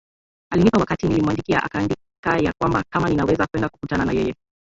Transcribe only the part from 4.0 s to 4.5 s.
na yeye